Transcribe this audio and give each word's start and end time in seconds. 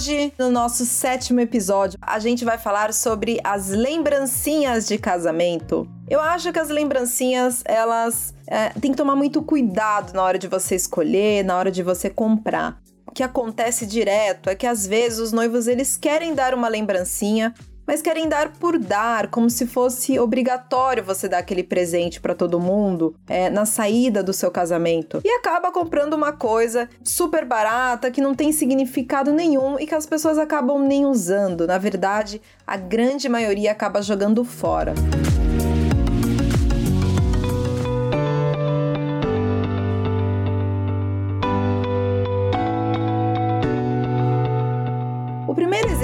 Hoje, 0.00 0.32
no 0.38 0.50
nosso 0.50 0.86
sétimo 0.86 1.40
episódio, 1.40 1.98
a 2.00 2.18
gente 2.18 2.42
vai 2.42 2.56
falar 2.56 2.90
sobre 2.94 3.38
as 3.44 3.68
lembrancinhas 3.68 4.88
de 4.88 4.96
casamento. 4.96 5.86
Eu 6.08 6.22
acho 6.22 6.50
que 6.50 6.58
as 6.58 6.70
lembrancinhas, 6.70 7.62
elas 7.66 8.32
é, 8.46 8.70
tem 8.80 8.92
que 8.92 8.96
tomar 8.96 9.14
muito 9.14 9.42
cuidado 9.42 10.14
na 10.14 10.22
hora 10.22 10.38
de 10.38 10.48
você 10.48 10.74
escolher, 10.74 11.44
na 11.44 11.54
hora 11.54 11.70
de 11.70 11.82
você 11.82 12.08
comprar. 12.08 12.80
O 13.06 13.12
que 13.12 13.22
acontece 13.22 13.84
direto 13.84 14.48
é 14.48 14.54
que 14.54 14.66
às 14.66 14.86
vezes 14.86 15.18
os 15.18 15.32
noivos 15.32 15.66
eles 15.66 15.98
querem 15.98 16.32
dar 16.34 16.54
uma 16.54 16.68
lembrancinha, 16.68 17.52
mas 17.90 18.00
querem 18.00 18.28
dar 18.28 18.52
por 18.52 18.78
dar, 18.78 19.26
como 19.26 19.50
se 19.50 19.66
fosse 19.66 20.16
obrigatório 20.16 21.02
você 21.02 21.28
dar 21.28 21.38
aquele 21.38 21.64
presente 21.64 22.20
para 22.20 22.36
todo 22.36 22.60
mundo 22.60 23.16
é, 23.28 23.50
na 23.50 23.66
saída 23.66 24.22
do 24.22 24.32
seu 24.32 24.48
casamento. 24.48 25.20
E 25.24 25.28
acaba 25.30 25.72
comprando 25.72 26.14
uma 26.14 26.30
coisa 26.30 26.88
super 27.02 27.44
barata 27.44 28.08
que 28.08 28.20
não 28.20 28.32
tem 28.32 28.52
significado 28.52 29.32
nenhum 29.32 29.76
e 29.76 29.88
que 29.88 29.94
as 29.96 30.06
pessoas 30.06 30.38
acabam 30.38 30.78
nem 30.78 31.04
usando. 31.04 31.66
Na 31.66 31.78
verdade, 31.78 32.40
a 32.64 32.76
grande 32.76 33.28
maioria 33.28 33.72
acaba 33.72 34.00
jogando 34.00 34.44
fora. 34.44 34.94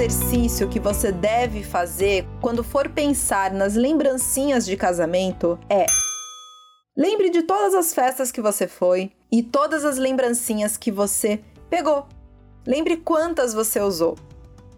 Exercício 0.07 0.69
que 0.69 0.79
você 0.79 1.11
deve 1.11 1.61
fazer 1.63 2.25
quando 2.39 2.63
for 2.63 2.87
pensar 2.87 3.51
nas 3.51 3.75
lembrancinhas 3.75 4.65
de 4.65 4.77
casamento 4.77 5.59
é: 5.69 5.85
lembre 6.95 7.29
de 7.29 7.43
todas 7.43 7.75
as 7.75 7.93
festas 7.93 8.31
que 8.31 8.41
você 8.41 8.69
foi 8.69 9.11
e 9.29 9.43
todas 9.43 9.83
as 9.83 9.97
lembrancinhas 9.97 10.77
que 10.77 10.91
você 10.91 11.41
pegou. 11.69 12.07
Lembre 12.65 12.95
quantas 12.95 13.53
você 13.53 13.81
usou, 13.81 14.15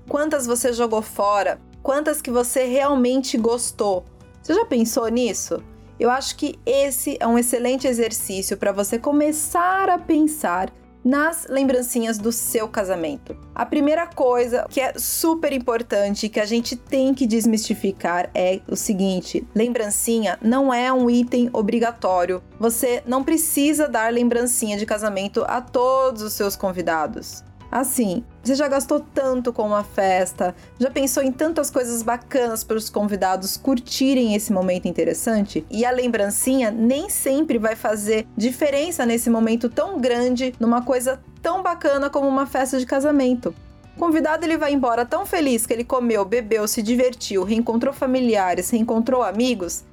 quantas 0.08 0.48
você 0.48 0.74
jogou 0.74 1.04
fora, 1.04 1.62
quantas 1.84 2.24
que 2.24 2.32
você 2.32 2.64
realmente 2.64 3.38
gostou. 3.38 4.04
Você 4.42 4.56
já 4.56 4.66
pensou 4.66 5.08
nisso? 5.10 5.64
Eu 6.00 6.10
acho 6.10 6.38
que 6.38 6.58
esse 6.66 7.18
é 7.20 7.28
um 7.28 7.38
excelente 7.38 7.88
exercício 7.88 8.58
para 8.58 8.72
você 8.72 8.98
começar 8.98 9.90
a 9.90 10.00
pensar 10.00 10.74
nas 11.04 11.48
lembrancinhas 11.50 12.18
do 12.18 12.32
seu 12.32 12.68
casamento. 12.68 13.36
A 13.54 13.66
primeira 13.66 14.08
coisa 14.08 14.66
que 14.70 14.80
é 14.80 14.94
super 14.98 15.54
importante 15.54 16.30
que 16.30 16.40
a 16.40 16.46
gente 16.46 16.76
tem 16.76 17.14
que 17.14 17.26
desmistificar 17.26 18.30
é 18.34 18.62
o 18.68 18.76
seguinte: 18.76 19.46
lembrancinha 19.54 20.38
não 20.42 20.74
é 20.74 20.92
um 20.92 21.10
item 21.10 21.50
obrigatório. 21.54 22.42
Você 22.60 23.04
não 23.06 23.24
precisa 23.24 23.88
dar 23.88 24.12
lembrancinha 24.12 24.78
de 24.78 24.86
casamento 24.86 25.44
a 25.48 25.62
todos 25.62 26.22
os 26.22 26.34
seus 26.34 26.56
convidados. 26.56 27.44
Assim, 27.72 28.24
você 28.42 28.56
já 28.56 28.68
gastou 28.68 29.00
tanto 29.00 29.54
com 29.54 29.68
uma 29.68 29.84
festa, 29.84 30.56
já 30.80 30.90
pensou 30.90 31.22
em 31.22 31.32
tantas 31.32 31.70
coisas 31.70 32.02
bacanas 32.02 32.64
para 32.64 32.78
os 32.78 32.90
convidados 32.90 33.58
curtirem 33.58 34.34
esse 34.34 34.52
momento 34.52 34.88
interessante? 34.88 35.64
E 35.70 35.86
a 35.86 35.92
lembrancinha 35.92 36.72
nem 36.72 37.10
sempre 37.10 37.60
vai 37.60 37.76
fazer 37.76 38.26
diferença 38.36 39.06
nesse 39.06 39.30
momento 39.30 39.70
tão 39.70 40.00
grande, 40.00 40.54
numa 40.60 40.82
coisa 40.82 41.20
tão 41.44 41.62
bacana 41.62 42.10
como 42.10 42.28
uma 42.28 42.48
festa 42.48 42.80
de 42.80 42.88
casamento. 42.88 43.54
O 43.96 44.00
convidado 44.00 44.46
ele 44.46 44.58
vai 44.58 44.74
embora 44.74 45.06
tão 45.06 45.26
feliz 45.26 45.66
que 45.66 45.74
ele 45.74 45.84
comeu, 45.84 46.26
bebeu, 46.26 46.68
se 46.68 46.82
divertiu, 46.82 47.44
reencontrou 47.44 47.94
familiares, 47.94 48.70
reencontrou 48.72 49.22
amigos, 49.22 49.84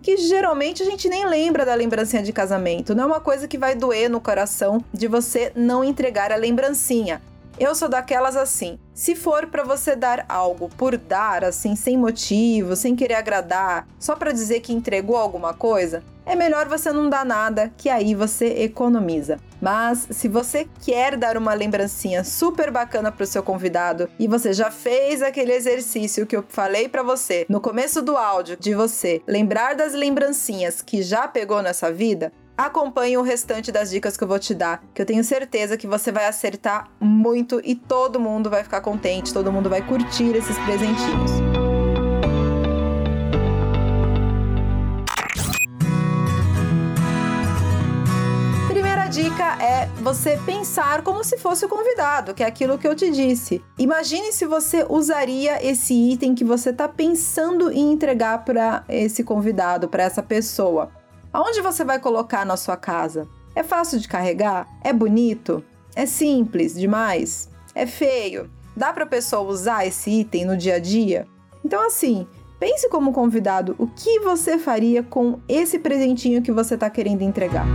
que 0.00 0.16
geralmente 0.16 0.84
a 0.84 0.86
gente 0.86 1.08
nem 1.08 1.26
lembra 1.26 1.66
da 1.66 1.74
lembrancinha 1.74 2.22
de 2.22 2.32
casamento. 2.32 2.94
Não 2.94 3.02
é 3.02 3.06
uma 3.06 3.20
coisa 3.20 3.48
que 3.48 3.58
vai 3.58 3.74
doer 3.74 4.08
no 4.08 4.20
coração 4.20 4.82
de 4.94 5.08
você 5.08 5.50
não 5.56 5.82
entregar 5.82 6.30
a 6.30 6.36
lembrancinha. 6.36 7.20
Eu 7.58 7.74
sou 7.74 7.88
daquelas 7.88 8.36
assim. 8.36 8.78
Se 8.92 9.16
for 9.16 9.46
para 9.46 9.64
você 9.64 9.96
dar 9.96 10.26
algo 10.28 10.68
por 10.76 10.98
dar, 10.98 11.42
assim, 11.42 11.74
sem 11.74 11.96
motivo, 11.96 12.76
sem 12.76 12.94
querer 12.94 13.14
agradar, 13.14 13.88
só 13.98 14.14
para 14.14 14.30
dizer 14.30 14.60
que 14.60 14.74
entregou 14.74 15.16
alguma 15.16 15.54
coisa, 15.54 16.02
é 16.26 16.34
melhor 16.34 16.68
você 16.68 16.92
não 16.92 17.08
dar 17.08 17.24
nada, 17.24 17.72
que 17.78 17.88
aí 17.88 18.14
você 18.14 18.46
economiza. 18.62 19.38
Mas 19.60 20.06
se 20.10 20.28
você 20.28 20.68
quer 20.84 21.16
dar 21.16 21.38
uma 21.38 21.54
lembrancinha 21.54 22.24
super 22.24 22.70
bacana 22.70 23.10
para 23.10 23.24
o 23.24 23.26
seu 23.26 23.42
convidado 23.42 24.08
e 24.18 24.28
você 24.28 24.52
já 24.52 24.70
fez 24.70 25.22
aquele 25.22 25.52
exercício 25.52 26.26
que 26.26 26.36
eu 26.36 26.44
falei 26.48 26.88
para 26.88 27.02
você 27.02 27.46
no 27.48 27.60
começo 27.60 28.02
do 28.02 28.18
áudio, 28.18 28.58
de 28.60 28.74
você 28.74 29.22
lembrar 29.26 29.74
das 29.74 29.94
lembrancinhas 29.94 30.82
que 30.82 31.00
já 31.00 31.26
pegou 31.26 31.62
nessa 31.62 31.90
vida, 31.90 32.32
acompanhe 32.56 33.16
o 33.16 33.22
restante 33.22 33.70
das 33.70 33.90
dicas 33.90 34.16
que 34.16 34.24
eu 34.24 34.28
vou 34.28 34.38
te 34.38 34.54
dar, 34.54 34.82
que 34.94 35.02
eu 35.02 35.06
tenho 35.06 35.22
certeza 35.22 35.76
que 35.76 35.86
você 35.86 36.10
vai 36.10 36.26
acertar 36.26 36.88
muito 36.98 37.60
e 37.64 37.74
todo 37.74 38.18
mundo 38.18 38.48
vai 38.48 38.62
ficar 38.62 38.80
contente, 38.80 39.32
todo 39.32 39.52
mundo 39.52 39.68
vai 39.68 39.82
curtir 39.82 40.34
esses 40.34 40.58
presentinhos. 40.60 41.30
dica 49.16 49.56
é 49.64 49.86
você 50.02 50.38
pensar 50.44 51.00
como 51.00 51.24
se 51.24 51.38
fosse 51.38 51.64
o 51.64 51.68
convidado, 51.70 52.34
que 52.34 52.42
é 52.42 52.46
aquilo 52.46 52.76
que 52.76 52.86
eu 52.86 52.94
te 52.94 53.10
disse. 53.10 53.64
Imagine 53.78 54.30
se 54.30 54.44
você 54.44 54.84
usaria 54.86 55.66
esse 55.66 55.94
item 55.94 56.34
que 56.34 56.44
você 56.44 56.68
está 56.68 56.86
pensando 56.86 57.72
em 57.72 57.92
entregar 57.92 58.44
para 58.44 58.84
esse 58.90 59.24
convidado, 59.24 59.88
para 59.88 60.02
essa 60.02 60.22
pessoa. 60.22 60.90
Aonde 61.36 61.60
você 61.60 61.84
vai 61.84 61.98
colocar 61.98 62.46
na 62.46 62.56
sua 62.56 62.78
casa? 62.78 63.28
É 63.54 63.62
fácil 63.62 64.00
de 64.00 64.08
carregar? 64.08 64.66
É 64.82 64.90
bonito? 64.90 65.62
É 65.94 66.06
simples 66.06 66.72
demais? 66.72 67.50
É 67.74 67.84
feio? 67.84 68.48
Dá 68.74 68.90
para 68.90 69.04
a 69.04 69.06
pessoa 69.06 69.42
usar 69.42 69.86
esse 69.86 70.10
item 70.10 70.46
no 70.46 70.56
dia 70.56 70.76
a 70.76 70.78
dia? 70.78 71.28
Então 71.62 71.86
assim, 71.86 72.26
pense 72.58 72.88
como 72.88 73.12
convidado 73.12 73.76
o 73.78 73.86
que 73.86 74.18
você 74.20 74.56
faria 74.56 75.02
com 75.02 75.38
esse 75.46 75.78
presentinho 75.78 76.40
que 76.40 76.50
você 76.50 76.72
está 76.72 76.88
querendo 76.88 77.20
entregar. 77.20 77.66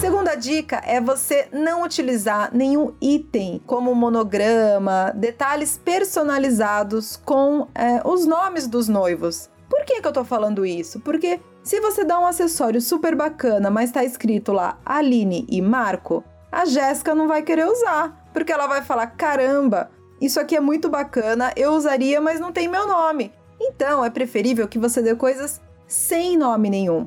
Segunda 0.00 0.36
dica 0.36 0.80
é 0.86 1.00
você 1.00 1.48
não 1.52 1.82
utilizar 1.82 2.54
nenhum 2.54 2.94
item 3.00 3.60
como 3.66 3.92
monograma, 3.96 5.12
detalhes 5.12 5.76
personalizados 5.76 7.16
com 7.16 7.66
é, 7.74 8.00
os 8.04 8.24
nomes 8.24 8.68
dos 8.68 8.86
noivos. 8.86 9.50
Por 9.68 9.84
que, 9.84 10.00
que 10.00 10.06
eu 10.06 10.12
tô 10.12 10.24
falando 10.24 10.64
isso? 10.64 11.00
Porque 11.00 11.40
se 11.68 11.82
você 11.82 12.02
dá 12.02 12.18
um 12.18 12.24
acessório 12.24 12.80
super 12.80 13.14
bacana, 13.14 13.68
mas 13.68 13.92
tá 13.92 14.02
escrito 14.02 14.52
lá 14.52 14.78
Aline 14.86 15.44
e 15.50 15.60
Marco, 15.60 16.24
a 16.50 16.64
Jéssica 16.64 17.14
não 17.14 17.28
vai 17.28 17.42
querer 17.42 17.66
usar, 17.66 18.26
porque 18.32 18.50
ela 18.50 18.66
vai 18.66 18.80
falar: 18.80 19.08
caramba, 19.08 19.90
isso 20.18 20.40
aqui 20.40 20.56
é 20.56 20.60
muito 20.60 20.88
bacana, 20.88 21.52
eu 21.54 21.72
usaria, 21.72 22.22
mas 22.22 22.40
não 22.40 22.52
tem 22.52 22.68
meu 22.68 22.86
nome. 22.86 23.30
Então 23.60 24.02
é 24.02 24.08
preferível 24.08 24.66
que 24.66 24.78
você 24.78 25.02
dê 25.02 25.14
coisas 25.14 25.60
sem 25.86 26.38
nome 26.38 26.70
nenhum. 26.70 27.06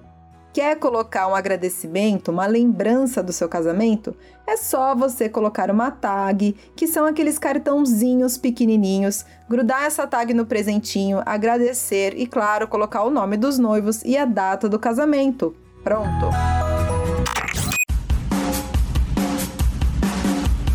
Quer 0.53 0.77
colocar 0.79 1.29
um 1.29 1.35
agradecimento, 1.35 2.29
uma 2.29 2.45
lembrança 2.45 3.23
do 3.23 3.31
seu 3.31 3.47
casamento? 3.47 4.13
É 4.45 4.57
só 4.57 4.93
você 4.93 5.29
colocar 5.29 5.71
uma 5.71 5.89
tag, 5.89 6.53
que 6.75 6.87
são 6.87 7.05
aqueles 7.05 7.39
cartãozinhos 7.39 8.37
pequenininhos, 8.37 9.25
grudar 9.49 9.83
essa 9.83 10.05
tag 10.05 10.33
no 10.33 10.45
presentinho, 10.45 11.23
agradecer 11.25 12.15
e, 12.17 12.27
claro, 12.27 12.67
colocar 12.67 13.03
o 13.03 13.09
nome 13.09 13.37
dos 13.37 13.57
noivos 13.57 14.03
e 14.03 14.17
a 14.17 14.25
data 14.25 14.67
do 14.67 14.77
casamento. 14.77 15.55
Pronto! 15.85 16.27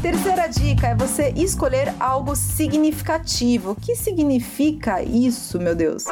Terceira 0.00 0.46
dica 0.46 0.86
é 0.86 0.94
você 0.94 1.34
escolher 1.36 1.92
algo 2.00 2.34
significativo. 2.34 3.72
O 3.72 3.76
que 3.76 3.94
significa 3.94 5.02
isso, 5.02 5.60
meu 5.60 5.74
Deus? 5.74 6.04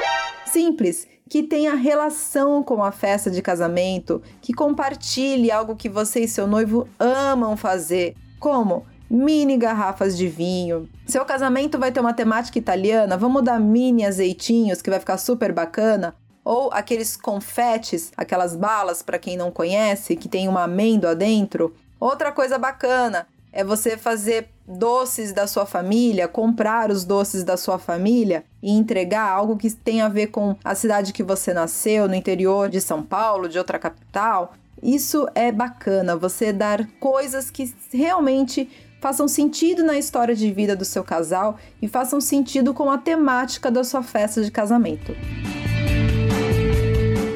Simples 0.44 1.13
que 1.28 1.42
tenha 1.42 1.74
relação 1.74 2.62
com 2.62 2.82
a 2.82 2.92
festa 2.92 3.30
de 3.30 3.40
casamento, 3.40 4.22
que 4.40 4.52
compartilhe 4.52 5.50
algo 5.50 5.76
que 5.76 5.88
você 5.88 6.20
e 6.20 6.28
seu 6.28 6.46
noivo 6.46 6.86
amam 6.98 7.56
fazer, 7.56 8.14
como 8.38 8.84
mini 9.10 9.56
garrafas 9.56 10.16
de 10.16 10.28
vinho. 10.28 10.88
Seu 11.06 11.24
casamento 11.24 11.78
vai 11.78 11.90
ter 11.92 12.00
uma 12.00 12.12
temática 12.12 12.58
italiana, 12.58 13.16
vamos 13.16 13.42
dar 13.42 13.58
mini 13.58 14.04
azeitinhos 14.04 14.82
que 14.82 14.90
vai 14.90 15.00
ficar 15.00 15.18
super 15.18 15.52
bacana. 15.52 16.14
Ou 16.44 16.70
aqueles 16.72 17.16
confetes, 17.16 18.12
aquelas 18.16 18.54
balas 18.54 19.02
para 19.02 19.18
quem 19.18 19.34
não 19.34 19.50
conhece, 19.50 20.14
que 20.14 20.28
tem 20.28 20.46
uma 20.46 20.64
amêndoa 20.64 21.14
dentro. 21.14 21.74
Outra 21.98 22.30
coisa 22.32 22.58
bacana 22.58 23.26
é 23.50 23.64
você 23.64 23.96
fazer 23.96 24.50
doces 24.66 25.32
da 25.32 25.46
sua 25.46 25.66
família, 25.66 26.26
comprar 26.26 26.90
os 26.90 27.04
doces 27.04 27.44
da 27.44 27.56
sua 27.56 27.78
família 27.78 28.44
e 28.62 28.70
entregar 28.70 29.28
algo 29.28 29.56
que 29.56 29.70
tem 29.70 30.00
a 30.00 30.08
ver 30.08 30.28
com 30.28 30.56
a 30.64 30.74
cidade 30.74 31.12
que 31.12 31.22
você 31.22 31.52
nasceu, 31.52 32.08
no 32.08 32.14
interior 32.14 32.68
de 32.68 32.80
São 32.80 33.02
Paulo, 33.02 33.48
de 33.48 33.58
outra 33.58 33.78
capital. 33.78 34.54
Isso 34.82 35.28
é 35.34 35.52
bacana, 35.52 36.16
você 36.16 36.52
dar 36.52 36.86
coisas 36.98 37.50
que 37.50 37.72
realmente 37.92 38.70
façam 39.00 39.28
sentido 39.28 39.84
na 39.84 39.98
história 39.98 40.34
de 40.34 40.50
vida 40.50 40.74
do 40.74 40.84
seu 40.84 41.04
casal 41.04 41.58
e 41.80 41.86
façam 41.86 42.20
sentido 42.20 42.72
com 42.72 42.90
a 42.90 42.96
temática 42.96 43.70
da 43.70 43.84
sua 43.84 44.02
festa 44.02 44.42
de 44.42 44.50
casamento. 44.50 45.14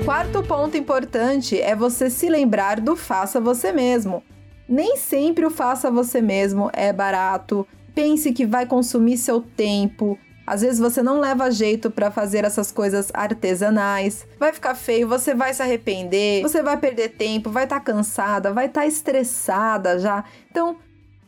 Quarto 0.03 0.43
ponto 0.43 0.75
importante 0.75 1.61
é 1.61 1.77
você 1.77 2.09
se 2.09 2.31
lembrar 2.31 2.81
do 2.81 2.97
faça 2.97 3.39
você 3.39 3.71
mesmo. 3.73 4.23
Nem 4.69 4.97
sempre 4.97 5.47
o 5.47 5.51
faça 5.51 5.91
você 5.91 6.21
mesmo 6.21 6.71
é 6.73 6.93
barato, 6.93 7.67
pense 7.95 8.33
que 8.33 8.45
vai 8.45 8.67
consumir 8.67 9.17
seu 9.17 9.41
tempo. 9.41 10.19
Às 10.47 10.63
vezes 10.63 10.79
você 10.79 11.03
não 11.03 11.21
leva 11.21 11.51
jeito 11.51 11.91
para 11.91 12.11
fazer 12.11 12.45
essas 12.45 12.71
coisas 12.71 13.11
artesanais. 13.13 14.27
Vai 14.39 14.53
ficar 14.53 14.75
feio, 14.75 15.09
você 15.09 15.35
vai 15.35 15.53
se 15.53 15.63
arrepender, 15.63 16.43
você 16.43 16.63
vai 16.63 16.77
perder 16.77 17.11
tempo, 17.11 17.51
vai 17.51 17.65
estar 17.65 17.81
tá 17.81 17.93
cansada, 17.93 18.53
vai 18.53 18.67
estar 18.67 18.83
tá 18.83 18.87
estressada 18.87 19.99
já. 19.99 20.25
Então, 20.51 20.77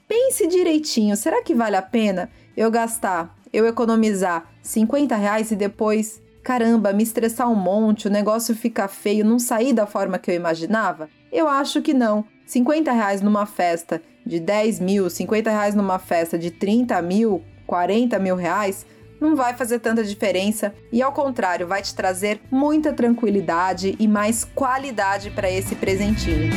pense 0.07 0.47
direitinho. 0.47 1.17
Será 1.17 1.43
que 1.43 1.55
vale 1.55 1.77
a 1.77 1.83
pena 1.83 2.31
eu 2.57 2.71
gastar, 2.71 3.35
eu 3.53 3.67
economizar 3.67 4.47
50 4.63 5.17
reais 5.17 5.51
e 5.51 5.57
depois 5.57 6.23
caramba, 6.43 6.93
me 6.93 7.03
estressar 7.03 7.51
um 7.51 7.55
monte, 7.55 8.09
o 8.09 8.11
negócio 8.11 8.55
ficar 8.55 8.89
feio, 8.89 9.25
não 9.25 9.39
sair 9.39 9.73
da 9.73 9.87
forma 9.87 10.19
que 10.19 10.31
eu 10.31 10.35
imaginava? 10.35 11.09
Eu 11.31 11.47
acho 11.49 11.83
que 11.83 11.95
não. 11.95 12.25
50 12.51 12.91
reais 12.91 13.21
numa 13.23 13.47
festa 13.47 14.03
de 14.27 14.41
10 14.41 14.81
mil, 14.81 15.09
50 15.09 15.49
reais 15.49 15.77
numa 15.77 16.01
festa 16.01 16.37
de 16.37 16.51
30 16.51 17.01
mil, 17.01 17.45
40 17.65 18.19
mil 18.19 18.35
reais, 18.35 18.85
não 19.21 19.37
vai 19.37 19.55
fazer 19.55 19.79
tanta 19.79 20.03
diferença 20.03 20.75
e, 20.91 21.01
ao 21.01 21.13
contrário, 21.13 21.69
vai 21.69 21.81
te 21.81 21.95
trazer 21.95 22.41
muita 22.51 22.93
tranquilidade 22.93 23.95
e 24.01 24.09
mais 24.09 24.45
qualidade 24.45 25.31
para 25.31 25.49
esse 25.49 25.77
presentinho. 25.77 26.51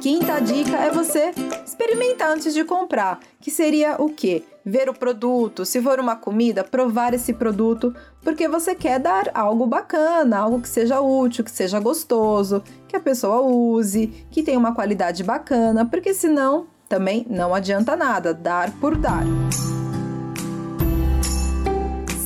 Quinta 0.00 0.40
dica 0.40 0.76
é 0.76 0.90
você 0.90 1.32
experimentar 1.78 2.32
antes 2.32 2.52
de 2.52 2.64
comprar, 2.64 3.20
que 3.40 3.52
seria 3.52 3.94
o 4.02 4.10
quê? 4.10 4.42
Ver 4.64 4.90
o 4.90 4.94
produto, 4.94 5.64
se 5.64 5.80
for 5.80 6.00
uma 6.00 6.16
comida, 6.16 6.64
provar 6.64 7.14
esse 7.14 7.32
produto, 7.32 7.94
porque 8.20 8.48
você 8.48 8.74
quer 8.74 8.98
dar 8.98 9.30
algo 9.32 9.64
bacana, 9.64 10.38
algo 10.38 10.60
que 10.60 10.68
seja 10.68 11.00
útil, 11.00 11.44
que 11.44 11.50
seja 11.52 11.78
gostoso, 11.78 12.64
que 12.88 12.96
a 12.96 13.00
pessoa 13.00 13.40
use, 13.42 14.08
que 14.28 14.42
tenha 14.42 14.58
uma 14.58 14.74
qualidade 14.74 15.22
bacana, 15.22 15.86
porque 15.86 16.12
senão 16.12 16.66
também 16.88 17.24
não 17.30 17.54
adianta 17.54 17.94
nada, 17.94 18.34
dar 18.34 18.72
por 18.72 18.96
dar. 18.96 19.22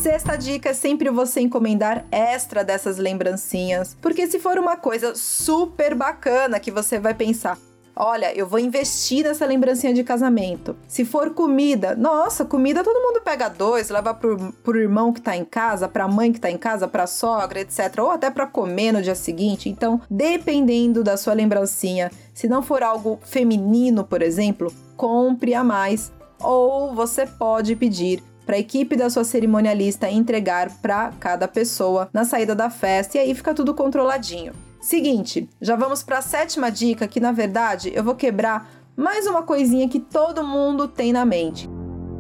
Sexta 0.02 0.34
dica 0.34 0.70
é 0.70 0.74
sempre 0.74 1.10
você 1.10 1.40
encomendar 1.42 2.06
extra 2.10 2.64
dessas 2.64 2.96
lembrancinhas, 2.96 3.96
porque 4.00 4.26
se 4.26 4.40
for 4.40 4.58
uma 4.58 4.76
coisa 4.76 5.14
super 5.14 5.94
bacana 5.94 6.58
que 6.58 6.72
você 6.72 6.98
vai 6.98 7.14
pensar, 7.14 7.56
Olha, 7.94 8.34
eu 8.34 8.46
vou 8.46 8.58
investir 8.58 9.24
nessa 9.24 9.44
lembrancinha 9.44 9.92
de 9.92 10.02
casamento. 10.02 10.74
Se 10.88 11.04
for 11.04 11.30
comida, 11.30 11.94
nossa, 11.94 12.44
comida 12.44 12.82
todo 12.82 13.02
mundo 13.02 13.20
pega 13.22 13.48
dois, 13.48 13.90
leva 13.90 14.14
pro, 14.14 14.52
pro 14.62 14.80
irmão 14.80 15.12
que 15.12 15.20
tá 15.20 15.36
em 15.36 15.44
casa, 15.44 15.86
pra 15.86 16.08
mãe 16.08 16.32
que 16.32 16.40
tá 16.40 16.50
em 16.50 16.56
casa, 16.56 16.88
pra 16.88 17.06
sogra, 17.06 17.60
etc. 17.60 17.98
Ou 17.98 18.10
até 18.10 18.30
pra 18.30 18.46
comer 18.46 18.92
no 18.92 19.02
dia 19.02 19.14
seguinte. 19.14 19.68
Então, 19.68 20.00
dependendo 20.10 21.04
da 21.04 21.16
sua 21.16 21.34
lembrancinha, 21.34 22.10
se 22.32 22.48
não 22.48 22.62
for 22.62 22.82
algo 22.82 23.20
feminino, 23.22 24.04
por 24.04 24.22
exemplo, 24.22 24.72
compre 24.96 25.54
a 25.54 25.62
mais. 25.62 26.10
Ou 26.40 26.94
você 26.94 27.26
pode 27.26 27.76
pedir 27.76 28.22
para 28.46 28.56
a 28.56 28.58
equipe 28.58 28.96
da 28.96 29.08
sua 29.08 29.22
cerimonialista 29.22 30.10
entregar 30.10 30.70
para 30.80 31.12
cada 31.20 31.46
pessoa 31.46 32.08
na 32.12 32.24
saída 32.24 32.54
da 32.54 32.70
festa 32.70 33.18
e 33.18 33.20
aí 33.20 33.34
fica 33.34 33.54
tudo 33.54 33.74
controladinho. 33.74 34.52
Seguinte, 34.82 35.48
já 35.60 35.76
vamos 35.76 36.02
para 36.02 36.18
a 36.18 36.22
sétima 36.22 36.68
dica, 36.68 37.06
que 37.06 37.20
na 37.20 37.30
verdade 37.30 37.92
eu 37.94 38.02
vou 38.02 38.16
quebrar 38.16 38.68
mais 38.96 39.28
uma 39.28 39.44
coisinha 39.44 39.88
que 39.88 40.00
todo 40.00 40.42
mundo 40.42 40.88
tem 40.88 41.12
na 41.12 41.24
mente. 41.24 41.70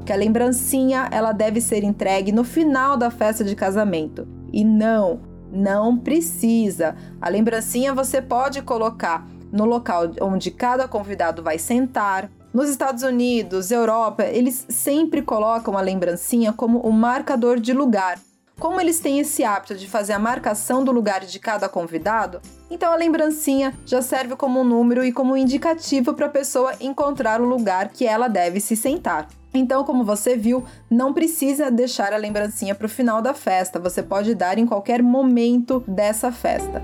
Que 0.06 0.12
a 0.12 0.16
lembrancinha 0.16 1.08
ela 1.10 1.32
deve 1.32 1.60
ser 1.60 1.82
entregue 1.82 2.30
no 2.30 2.44
final 2.44 2.96
da 2.96 3.10
festa 3.10 3.42
de 3.42 3.56
casamento. 3.56 4.28
E 4.52 4.64
não, 4.64 5.22
não 5.50 5.98
precisa. 5.98 6.94
A 7.20 7.28
lembrancinha 7.28 7.92
você 7.92 8.22
pode 8.22 8.62
colocar 8.62 9.26
no 9.50 9.64
local 9.64 10.12
onde 10.20 10.52
cada 10.52 10.86
convidado 10.86 11.42
vai 11.42 11.58
sentar. 11.58 12.30
Nos 12.54 12.70
Estados 12.70 13.02
Unidos, 13.02 13.72
Europa, 13.72 14.22
eles 14.22 14.64
sempre 14.68 15.20
colocam 15.20 15.76
a 15.76 15.80
lembrancinha 15.80 16.52
como 16.52 16.78
o 16.78 16.92
marcador 16.92 17.58
de 17.58 17.72
lugar. 17.72 18.20
Como 18.62 18.80
eles 18.80 19.00
têm 19.00 19.18
esse 19.18 19.42
hábito 19.42 19.74
de 19.74 19.88
fazer 19.88 20.12
a 20.12 20.20
marcação 20.20 20.84
do 20.84 20.92
lugar 20.92 21.24
de 21.24 21.40
cada 21.40 21.68
convidado, 21.68 22.40
então 22.70 22.92
a 22.92 22.94
lembrancinha 22.94 23.76
já 23.84 24.00
serve 24.00 24.36
como 24.36 24.60
um 24.60 24.64
número 24.64 25.04
e 25.04 25.10
como 25.10 25.32
um 25.32 25.36
indicativo 25.36 26.14
para 26.14 26.26
a 26.26 26.28
pessoa 26.28 26.72
encontrar 26.80 27.40
o 27.40 27.44
lugar 27.44 27.88
que 27.88 28.06
ela 28.06 28.28
deve 28.28 28.60
se 28.60 28.76
sentar. 28.76 29.26
Então, 29.52 29.82
como 29.82 30.04
você 30.04 30.36
viu, 30.36 30.64
não 30.88 31.12
precisa 31.12 31.72
deixar 31.72 32.12
a 32.12 32.16
lembrancinha 32.16 32.72
para 32.72 32.86
o 32.86 32.88
final 32.88 33.20
da 33.20 33.34
festa, 33.34 33.80
você 33.80 34.00
pode 34.00 34.32
dar 34.32 34.56
em 34.56 34.64
qualquer 34.64 35.02
momento 35.02 35.82
dessa 35.88 36.30
festa. 36.30 36.80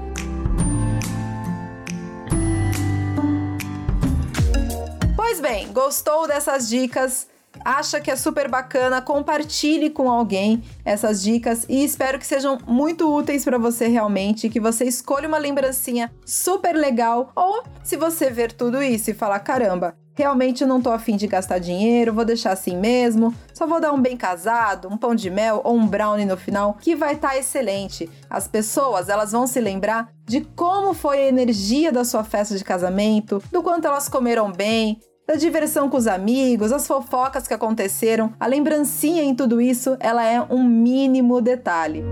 Pois 5.15 5.41
bem, 5.41 5.73
gostou 5.73 6.27
dessas 6.27 6.69
dicas? 6.69 7.29
Acha 7.69 8.01
que 8.01 8.11
é 8.11 8.17
super 8.17 8.49
bacana, 8.49 9.03
compartilhe 9.03 9.91
com 9.91 10.11
alguém 10.11 10.63
essas 10.87 11.23
dicas 11.23 11.67
e 11.69 11.85
espero 11.85 12.19
que 12.19 12.27
sejam 12.27 12.57
muito 12.67 13.15
úteis 13.15 13.45
para 13.45 13.59
você 13.59 13.89
realmente, 13.89 14.49
que 14.49 14.59
você 14.59 14.87
escolha 14.87 15.29
uma 15.29 15.37
lembrancinha 15.37 16.11
super 16.25 16.75
legal 16.75 17.31
ou 17.37 17.63
se 17.85 17.99
você 17.99 18.31
ver 18.31 18.53
tudo 18.53 18.83
isso 18.83 19.11
e 19.11 19.15
falar 19.15 19.41
caramba, 19.41 19.95
realmente 20.15 20.65
não 20.65 20.81
tô 20.81 20.91
afim 20.91 21.15
de 21.15 21.27
gastar 21.27 21.59
dinheiro, 21.59 22.15
vou 22.15 22.25
deixar 22.25 22.53
assim 22.53 22.75
mesmo, 22.75 23.35
só 23.53 23.67
vou 23.67 23.79
dar 23.79 23.93
um 23.93 24.01
bem 24.01 24.17
casado, 24.17 24.89
um 24.91 24.97
pão 24.97 25.15
de 25.15 25.29
mel 25.29 25.61
ou 25.63 25.77
um 25.77 25.87
brownie 25.87 26.25
no 26.25 26.39
final, 26.39 26.79
que 26.81 26.97
vai 26.97 27.13
estar 27.13 27.31
tá 27.31 27.37
excelente. 27.37 28.09
As 28.31 28.49
pessoas, 28.49 29.11
elas 29.11 29.33
vão 29.33 29.47
se 29.47 29.61
lembrar 29.61 30.09
de 30.25 30.41
como 30.57 30.95
foi 30.95 31.19
a 31.19 31.29
energia 31.29 31.93
da 31.93 32.05
sua 32.05 32.25
festa 32.25 32.57
de 32.57 32.65
casamento, 32.65 33.43
do 33.53 33.63
quanto 33.63 33.87
elas 33.87 34.09
comeram 34.09 34.51
bem, 34.51 34.99
da 35.29 35.35
diversão 35.35 35.91
com 35.91 35.99
os 35.99 36.07
amigos, 36.07 36.73
as 36.73 36.87
fofocas 36.87 37.47
que 37.47 37.53
aconteceram, 37.53 38.33
a 38.41 38.47
lembrancinha 38.47 39.23
em 39.23 39.35
tudo 39.35 39.61
isso, 39.61 39.95
ela 40.01 40.25
é 40.25 40.41
um 40.41 40.65
mínimo 40.65 41.43
detalhe. 41.43 42.03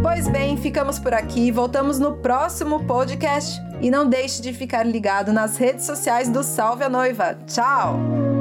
Pois 0.00 0.28
bem, 0.28 0.56
ficamos 0.56 0.98
por 0.98 1.12
aqui, 1.12 1.50
voltamos 1.50 1.98
no 1.98 2.18
próximo 2.18 2.84
podcast 2.84 3.60
e 3.80 3.90
não 3.90 4.08
deixe 4.08 4.40
de 4.40 4.52
ficar 4.52 4.84
ligado 4.84 5.32
nas 5.32 5.56
redes 5.56 5.84
sociais 5.84 6.28
do 6.28 6.44
Salve 6.44 6.84
a 6.84 6.88
Noiva. 6.88 7.36
Tchau! 7.46 8.31